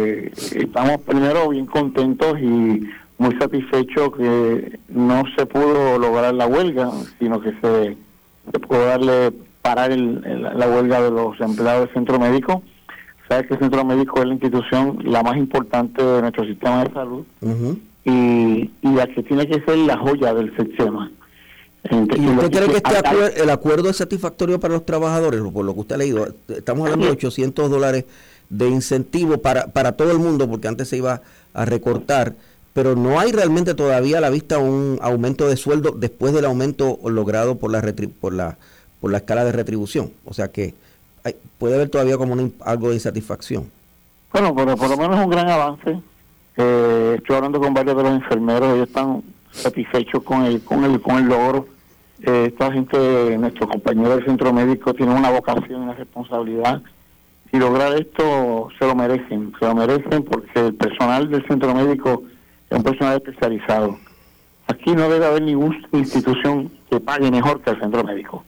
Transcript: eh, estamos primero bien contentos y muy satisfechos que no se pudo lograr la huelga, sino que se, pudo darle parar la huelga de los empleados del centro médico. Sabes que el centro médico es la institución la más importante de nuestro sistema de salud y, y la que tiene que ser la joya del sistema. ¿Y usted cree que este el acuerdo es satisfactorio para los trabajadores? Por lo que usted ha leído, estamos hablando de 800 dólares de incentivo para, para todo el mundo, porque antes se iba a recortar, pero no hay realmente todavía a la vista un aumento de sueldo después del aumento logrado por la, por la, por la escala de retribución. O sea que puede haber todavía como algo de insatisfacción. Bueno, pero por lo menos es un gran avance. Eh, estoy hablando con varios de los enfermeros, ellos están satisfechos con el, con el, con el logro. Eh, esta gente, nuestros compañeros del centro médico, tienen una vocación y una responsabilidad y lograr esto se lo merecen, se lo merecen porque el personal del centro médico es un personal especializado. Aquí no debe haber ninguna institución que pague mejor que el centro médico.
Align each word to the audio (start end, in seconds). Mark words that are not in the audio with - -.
eh, 0.00 0.32
estamos 0.56 1.00
primero 1.02 1.48
bien 1.48 1.66
contentos 1.66 2.38
y 2.40 2.88
muy 3.18 3.36
satisfechos 3.38 4.16
que 4.16 4.78
no 4.88 5.24
se 5.36 5.46
pudo 5.46 5.98
lograr 5.98 6.34
la 6.34 6.46
huelga, 6.46 6.90
sino 7.18 7.40
que 7.40 7.52
se, 7.60 7.96
pudo 8.58 8.86
darle 8.86 9.32
parar 9.62 9.90
la 9.90 10.68
huelga 10.68 11.02
de 11.02 11.10
los 11.10 11.38
empleados 11.40 11.86
del 11.86 11.94
centro 11.94 12.18
médico. 12.18 12.62
Sabes 13.28 13.46
que 13.46 13.54
el 13.54 13.60
centro 13.60 13.84
médico 13.84 14.20
es 14.20 14.26
la 14.26 14.32
institución 14.32 14.98
la 15.04 15.22
más 15.22 15.36
importante 15.36 16.02
de 16.02 16.22
nuestro 16.22 16.44
sistema 16.46 16.84
de 16.84 16.92
salud 16.92 17.24
y, 18.04 18.70
y 18.82 18.94
la 18.94 19.06
que 19.06 19.22
tiene 19.22 19.46
que 19.46 19.60
ser 19.62 19.78
la 19.78 19.98
joya 19.98 20.32
del 20.34 20.56
sistema. 20.56 21.10
¿Y 21.90 21.96
usted 21.96 22.50
cree 22.50 22.68
que 22.68 22.76
este 22.76 23.42
el 23.42 23.50
acuerdo 23.50 23.88
es 23.88 23.96
satisfactorio 23.96 24.60
para 24.60 24.74
los 24.74 24.84
trabajadores? 24.84 25.40
Por 25.40 25.64
lo 25.64 25.74
que 25.74 25.80
usted 25.80 25.94
ha 25.94 25.98
leído, 25.98 26.28
estamos 26.48 26.84
hablando 26.84 27.06
de 27.06 27.12
800 27.12 27.70
dólares 27.70 28.04
de 28.50 28.68
incentivo 28.68 29.38
para, 29.38 29.68
para 29.68 29.92
todo 29.92 30.10
el 30.10 30.18
mundo, 30.18 30.48
porque 30.48 30.68
antes 30.68 30.88
se 30.88 30.98
iba 30.98 31.22
a 31.54 31.64
recortar, 31.64 32.34
pero 32.72 32.94
no 32.94 33.18
hay 33.18 33.32
realmente 33.32 33.74
todavía 33.74 34.18
a 34.18 34.20
la 34.20 34.30
vista 34.30 34.58
un 34.58 34.98
aumento 35.00 35.48
de 35.48 35.56
sueldo 35.56 35.92
después 35.92 36.34
del 36.34 36.44
aumento 36.44 36.98
logrado 37.04 37.56
por 37.56 37.70
la, 37.70 37.82
por 38.20 38.32
la, 38.32 38.58
por 39.00 39.10
la 39.10 39.18
escala 39.18 39.44
de 39.44 39.52
retribución. 39.52 40.12
O 40.24 40.34
sea 40.34 40.48
que 40.48 40.74
puede 41.58 41.74
haber 41.74 41.88
todavía 41.88 42.16
como 42.16 42.36
algo 42.60 42.88
de 42.88 42.94
insatisfacción. 42.94 43.70
Bueno, 44.32 44.54
pero 44.54 44.76
por 44.76 44.88
lo 44.88 44.96
menos 44.96 45.18
es 45.18 45.24
un 45.24 45.30
gran 45.30 45.48
avance. 45.48 46.00
Eh, 46.56 47.14
estoy 47.18 47.36
hablando 47.36 47.60
con 47.60 47.74
varios 47.74 47.96
de 47.96 48.02
los 48.02 48.12
enfermeros, 48.12 48.74
ellos 48.74 48.88
están 48.88 49.22
satisfechos 49.52 50.22
con 50.22 50.44
el, 50.44 50.62
con 50.62 50.84
el, 50.84 51.00
con 51.00 51.16
el 51.16 51.24
logro. 51.26 51.66
Eh, 52.22 52.46
esta 52.48 52.70
gente, 52.72 53.38
nuestros 53.38 53.68
compañeros 53.70 54.16
del 54.16 54.26
centro 54.26 54.52
médico, 54.52 54.94
tienen 54.94 55.16
una 55.16 55.30
vocación 55.30 55.70
y 55.80 55.84
una 55.84 55.94
responsabilidad 55.94 56.82
y 57.52 57.58
lograr 57.58 57.94
esto 57.94 58.68
se 58.78 58.86
lo 58.86 58.94
merecen, 58.94 59.52
se 59.58 59.64
lo 59.64 59.74
merecen 59.74 60.22
porque 60.22 60.66
el 60.66 60.74
personal 60.74 61.30
del 61.30 61.46
centro 61.46 61.74
médico 61.74 62.22
es 62.68 62.76
un 62.76 62.84
personal 62.84 63.16
especializado. 63.16 63.98
Aquí 64.68 64.92
no 64.92 65.08
debe 65.08 65.26
haber 65.26 65.42
ninguna 65.42 65.76
institución 65.92 66.70
que 66.88 67.00
pague 67.00 67.30
mejor 67.30 67.60
que 67.60 67.70
el 67.70 67.80
centro 67.80 68.04
médico. 68.04 68.44